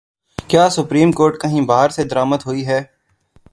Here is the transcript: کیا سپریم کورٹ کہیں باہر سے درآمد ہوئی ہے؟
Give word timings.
کیا 0.49 0.69
سپریم 0.69 1.11
کورٹ 1.11 1.41
کہیں 1.41 1.61
باہر 1.61 1.89
سے 1.89 2.03
درآمد 2.03 2.45
ہوئی 2.45 2.65
ہے؟ 2.67 2.81